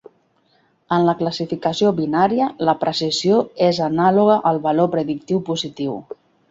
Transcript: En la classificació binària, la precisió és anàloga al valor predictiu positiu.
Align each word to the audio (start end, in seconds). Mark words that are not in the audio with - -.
En 0.95 1.03
la 1.09 1.13
classificació 1.19 1.91
binària, 2.01 2.49
la 2.71 2.77
precisió 2.87 3.39
és 3.69 3.83
anàloga 3.93 4.43
al 4.53 4.65
valor 4.69 4.95
predictiu 4.97 5.49
positiu. 5.53 5.99